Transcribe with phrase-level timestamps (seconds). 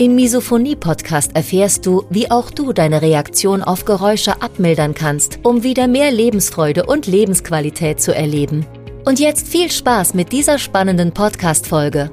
[0.00, 5.88] Im Misophonie-Podcast erfährst du, wie auch du deine Reaktion auf Geräusche abmildern kannst, um wieder
[5.88, 8.64] mehr Lebensfreude und Lebensqualität zu erleben.
[9.04, 12.10] Und jetzt viel Spaß mit dieser spannenden Podcast-Folge.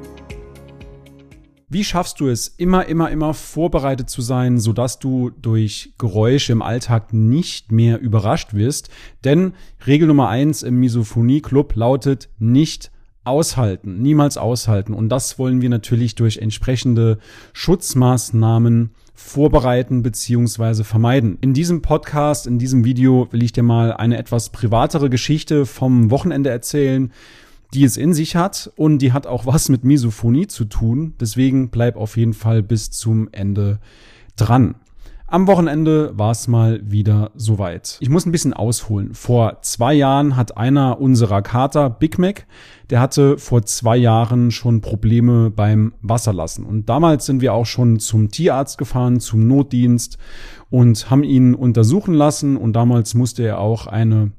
[1.70, 6.62] Wie schaffst du es, immer, immer, immer vorbereitet zu sein, sodass du durch Geräusche im
[6.62, 8.90] Alltag nicht mehr überrascht wirst?
[9.24, 9.54] Denn
[9.86, 12.92] Regel Nummer eins im Misophonie Club lautet nicht
[13.28, 14.94] aushalten, niemals aushalten.
[14.94, 17.20] Und das wollen wir natürlich durch entsprechende
[17.54, 21.38] Schutzmaßnahmen vorbereiten beziehungsweise vermeiden.
[21.42, 26.12] In diesem Podcast, in diesem Video will ich dir mal eine etwas privatere Geschichte vom
[26.12, 27.12] Wochenende erzählen,
[27.74, 31.14] die es in sich hat und die hat auch was mit Misophonie zu tun.
[31.20, 33.80] Deswegen bleib auf jeden Fall bis zum Ende
[34.36, 34.76] dran.
[35.30, 37.98] Am Wochenende war es mal wieder soweit.
[38.00, 39.14] Ich muss ein bisschen ausholen.
[39.14, 42.48] Vor zwei Jahren hat einer unserer Kater, Big Mac,
[42.90, 46.66] der hatte vor zwei Jahren schon Probleme beim Wasserlassen.
[46.66, 50.18] Und damals sind wir auch schon zum Tierarzt gefahren, zum Notdienst
[50.70, 52.56] und haben ihn untersuchen lassen.
[52.56, 54.32] Und damals musste er auch eine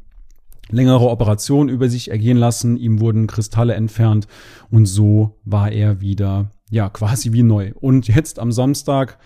[0.70, 2.78] längere Operation über sich ergehen lassen.
[2.78, 4.26] Ihm wurden Kristalle entfernt
[4.70, 7.72] und so war er wieder, ja, quasi wie neu.
[7.80, 9.18] Und jetzt am Samstag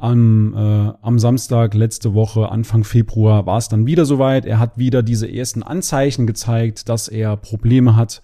[0.00, 4.46] am, äh, am Samstag letzte Woche, Anfang Februar, war es dann wieder soweit.
[4.46, 8.22] Er hat wieder diese ersten Anzeichen gezeigt, dass er Probleme hat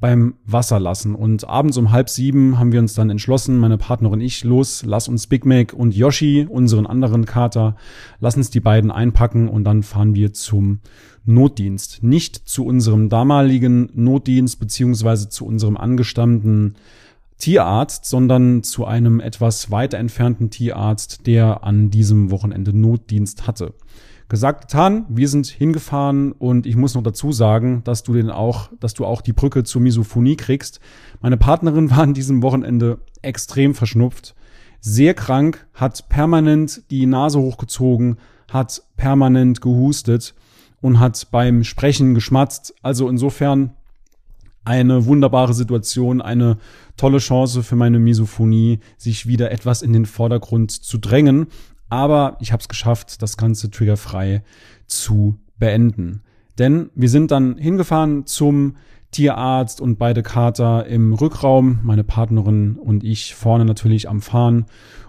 [0.00, 1.14] beim Wasserlassen.
[1.14, 4.84] Und abends um halb sieben haben wir uns dann entschlossen, meine Partnerin und ich, los,
[4.84, 7.76] lass uns Big Mac und Yoshi, unseren anderen Kater,
[8.20, 10.80] lass uns die beiden einpacken und dann fahren wir zum
[11.24, 12.02] Notdienst.
[12.02, 16.74] Nicht zu unserem damaligen Notdienst beziehungsweise zu unserem angestammten
[17.38, 23.74] Tierarzt, sondern zu einem etwas weiter entfernten Tierarzt, der an diesem Wochenende Notdienst hatte.
[24.28, 28.70] Gesagt, getan, wir sind hingefahren und ich muss noch dazu sagen, dass du den auch,
[28.80, 30.80] dass du auch die Brücke zur Misophonie kriegst.
[31.20, 34.34] Meine Partnerin war an diesem Wochenende extrem verschnupft,
[34.80, 38.18] sehr krank, hat permanent die Nase hochgezogen,
[38.50, 40.34] hat permanent gehustet
[40.80, 42.74] und hat beim Sprechen geschmatzt.
[42.82, 43.74] Also insofern
[44.64, 46.58] eine wunderbare Situation, eine
[46.96, 51.46] tolle Chance für meine Misophonie, sich wieder etwas in den Vordergrund zu drängen.
[51.88, 54.42] Aber ich habe es geschafft, das Ganze triggerfrei
[54.86, 56.22] zu beenden.
[56.58, 58.76] Denn wir sind dann hingefahren zum
[59.10, 64.66] Tierarzt und beide Kater im Rückraum, meine Partnerin und ich vorne natürlich am Fahren.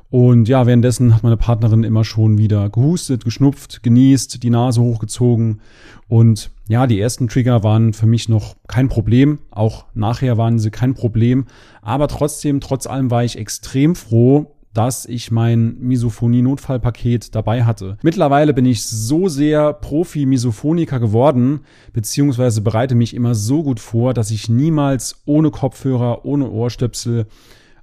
[0.09, 5.61] Und ja, währenddessen hat meine Partnerin immer schon wieder gehustet, geschnupft, genießt, die Nase hochgezogen.
[6.07, 9.39] Und ja, die ersten Trigger waren für mich noch kein Problem.
[9.51, 11.45] Auch nachher waren sie kein Problem.
[11.81, 17.97] Aber trotzdem, trotz allem war ich extrem froh, dass ich mein Misophonie-Notfallpaket dabei hatte.
[18.03, 21.61] Mittlerweile bin ich so sehr Profi-Misophoniker geworden,
[21.93, 27.25] beziehungsweise bereite mich immer so gut vor, dass ich niemals ohne Kopfhörer, ohne Ohrstöpsel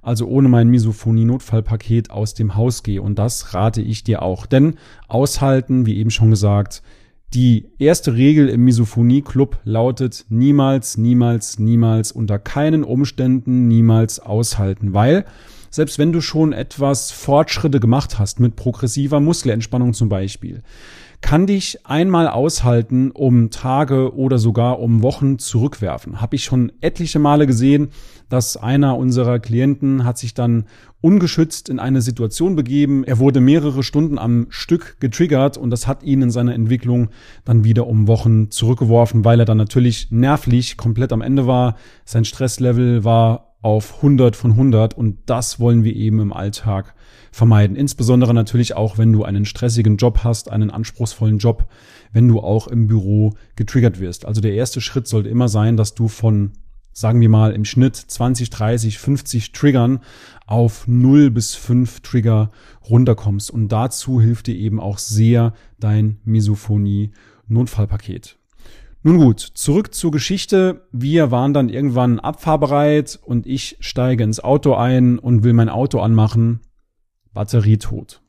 [0.03, 3.01] also ohne mein Misophonie-Notfallpaket aus dem Haus gehe.
[3.01, 4.45] Und das rate ich dir auch.
[4.45, 4.75] Denn
[5.07, 6.83] aushalten, wie eben schon gesagt,
[7.33, 15.25] die erste Regel im Misophonie-Club lautet niemals, niemals, niemals, unter keinen Umständen niemals aushalten, weil
[15.73, 20.61] selbst wenn du schon etwas Fortschritte gemacht hast mit progressiver Muskelentspannung zum Beispiel,
[21.21, 26.21] kann dich einmal aushalten, um Tage oder sogar um Wochen zurückwerfen.
[26.21, 27.89] Habe ich schon etliche Male gesehen,
[28.29, 30.65] dass einer unserer Klienten hat sich dann
[31.01, 33.03] ungeschützt in eine Situation begeben.
[33.03, 37.09] Er wurde mehrere Stunden am Stück getriggert und das hat ihn in seiner Entwicklung
[37.45, 41.77] dann wieder um Wochen zurückgeworfen, weil er dann natürlich nervlich komplett am Ende war.
[42.05, 46.93] Sein Stresslevel war auf 100 von 100 und das wollen wir eben im Alltag
[47.31, 47.75] vermeiden.
[47.75, 51.65] Insbesondere natürlich auch, wenn du einen stressigen Job hast, einen anspruchsvollen Job,
[52.11, 54.25] wenn du auch im Büro getriggert wirst.
[54.25, 56.51] Also der erste Schritt sollte immer sein, dass du von
[56.95, 60.01] sagen wir mal im Schnitt 20, 30, 50 Triggern
[60.45, 62.51] auf 0 bis 5 Trigger
[62.87, 63.49] runterkommst.
[63.49, 67.11] Und dazu hilft dir eben auch sehr dein Misophonie
[67.47, 68.37] Notfallpaket.
[69.05, 70.87] Nun gut, zurück zur Geschichte.
[70.93, 75.99] Wir waren dann irgendwann abfahrbereit und ich steige ins Auto ein und will mein Auto
[75.99, 76.61] anmachen.
[77.33, 78.21] Batterie tot.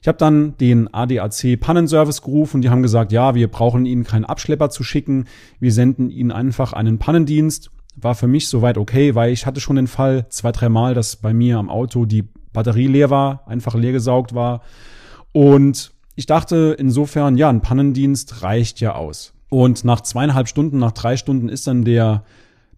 [0.00, 2.62] Ich habe dann den ADAC Pannenservice gerufen.
[2.62, 5.26] Die haben gesagt, ja, wir brauchen Ihnen keinen Abschlepper zu schicken.
[5.60, 7.70] Wir senden Ihnen einfach einen Pannendienst.
[7.94, 11.16] War für mich soweit okay, weil ich hatte schon den Fall zwei, drei Mal, dass
[11.16, 14.62] bei mir am Auto die Batterie leer war, einfach leer gesaugt war.
[15.32, 19.34] Und ich dachte insofern, ja, ein Pannendienst reicht ja aus.
[19.50, 22.24] Und nach zweieinhalb Stunden, nach drei Stunden ist dann der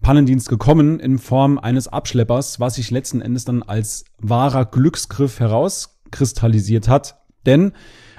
[0.03, 6.89] Pannendienst gekommen in Form eines Abschleppers, was sich letzten Endes dann als wahrer Glücksgriff herauskristallisiert
[6.89, 7.17] hat.
[7.45, 7.73] Denn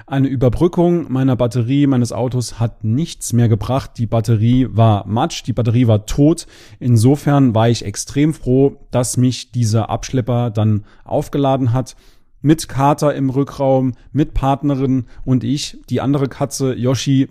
[0.06, 3.92] eine Überbrückung meiner Batterie meines Autos hat nichts mehr gebracht.
[3.98, 6.46] Die Batterie war matsch, die Batterie war tot.
[6.80, 11.96] Insofern war ich extrem froh, dass mich dieser Abschlepper dann aufgeladen hat.
[12.42, 15.78] Mit Kater im Rückraum, mit Partnerin und ich.
[15.88, 17.28] Die andere Katze, Yoshi,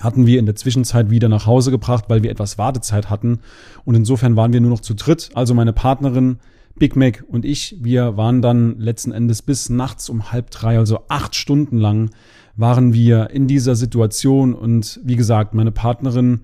[0.00, 3.40] hatten wir in der Zwischenzeit wieder nach Hause gebracht, weil wir etwas Wartezeit hatten.
[3.84, 5.30] Und insofern waren wir nur noch zu dritt.
[5.34, 6.38] Also meine Partnerin,
[6.78, 11.00] Big Mac und ich, wir waren dann letzten Endes bis nachts um halb drei, also
[11.08, 12.10] acht Stunden lang,
[12.56, 14.54] waren wir in dieser Situation.
[14.54, 16.40] Und wie gesagt, meine Partnerin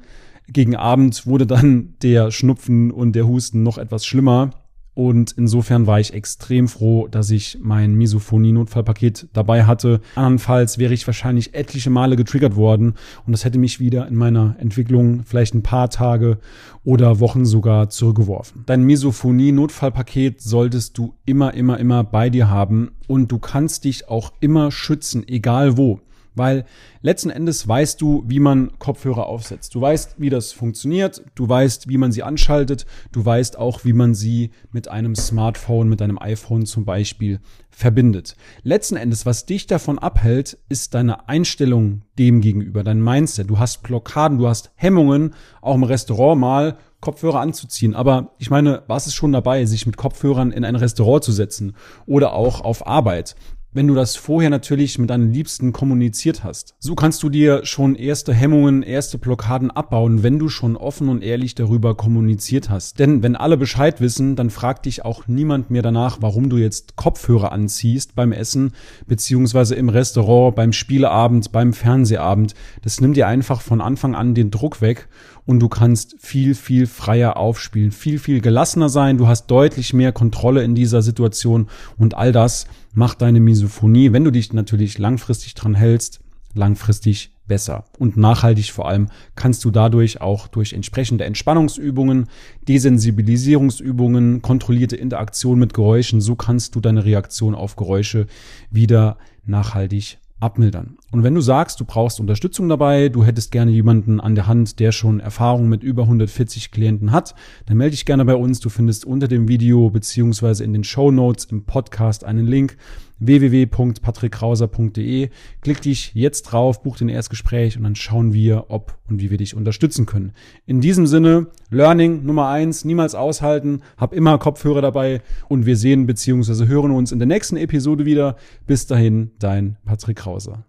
[0.49, 4.51] gegen Abend wurde dann der Schnupfen und der Husten noch etwas schlimmer.
[4.97, 10.01] Und insofern war ich extrem froh, dass ich mein Misophonie-Notfallpaket dabei hatte.
[10.15, 12.95] Andernfalls wäre ich wahrscheinlich etliche Male getriggert worden
[13.27, 16.39] und das hätte mich wieder in meiner Entwicklung vielleicht ein paar Tage
[16.83, 18.63] oder Wochen sogar zurückgeworfen.
[18.65, 24.33] Dein Misophonie-Notfallpaket solltest du immer, immer, immer bei dir haben und du kannst dich auch
[24.41, 26.01] immer schützen, egal wo.
[26.37, 26.67] Weil
[27.03, 29.75] letzten Endes weißt du, wie man Kopfhörer aufsetzt.
[29.75, 31.23] Du weißt, wie das funktioniert.
[31.35, 32.87] Du weißt, wie man sie anschaltet.
[33.11, 37.41] Du weißt auch, wie man sie mit einem Smartphone, mit einem iPhone zum Beispiel
[37.71, 38.37] verbindet.
[38.63, 43.51] Letzten Endes, was dich davon abhält, ist deine Einstellung dem gegenüber, dein Mindset.
[43.51, 47.95] Du hast Blockaden, du hast Hemmungen, auch im Restaurant mal Kopfhörer anzuziehen.
[47.95, 51.77] Aber ich meine, was ist schon dabei, sich mit Kopfhörern in ein Restaurant zu setzen
[52.07, 53.37] oder auch auf Arbeit?
[53.77, 56.75] Wenn du das vorher natürlich mit deinen Liebsten kommuniziert hast.
[56.79, 61.23] So kannst du dir schon erste Hemmungen, erste Blockaden abbauen, wenn du schon offen und
[61.23, 62.99] ehrlich darüber kommuniziert hast.
[62.99, 66.97] Denn wenn alle Bescheid wissen, dann fragt dich auch niemand mehr danach, warum du jetzt
[66.97, 68.73] Kopfhörer anziehst beim Essen,
[69.07, 72.55] beziehungsweise im Restaurant, beim Spieleabend, beim Fernsehabend.
[72.81, 75.07] Das nimmt dir einfach von Anfang an den Druck weg
[75.47, 79.17] und du kannst viel, viel freier aufspielen, viel, viel gelassener sein.
[79.17, 84.25] Du hast deutlich mehr Kontrolle in dieser Situation und all das macht deine Misophonie, wenn
[84.25, 86.21] du dich natürlich langfristig dran hältst,
[86.55, 87.85] langfristig besser.
[87.99, 92.27] Und nachhaltig vor allem kannst du dadurch auch durch entsprechende Entspannungsübungen,
[92.67, 98.27] Desensibilisierungsübungen, kontrollierte Interaktion mit Geräuschen, so kannst du deine Reaktion auf Geräusche
[98.71, 100.99] wieder nachhaltig abmildern.
[101.13, 104.81] Und wenn du sagst, du brauchst Unterstützung dabei, du hättest gerne jemanden an der Hand,
[104.81, 107.35] der schon Erfahrung mit über 140 Klienten hat,
[107.65, 108.61] dann melde dich gerne bei uns.
[108.61, 112.77] Du findest unter dem Video beziehungsweise in den Show Notes im Podcast einen Link
[113.19, 115.31] www.patrickkrauser.de.
[115.61, 119.39] Klick dich jetzt drauf, buch den Erstgespräch und dann schauen wir, ob und wie wir
[119.39, 120.33] dich unterstützen können.
[120.67, 126.07] In diesem Sinne, Learning Nummer eins, niemals aushalten, hab immer Kopfhörer dabei und wir sehen
[126.07, 128.37] beziehungsweise hören uns in der nächsten Episode wieder.
[128.67, 130.65] Bis dahin, dein Patrick Krauser.